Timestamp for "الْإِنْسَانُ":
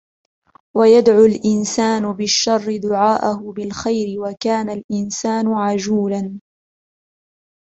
1.25-2.13, 4.69-5.47